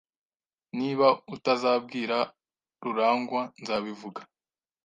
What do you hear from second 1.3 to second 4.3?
utazabwira Rurangwa, nzabivuga.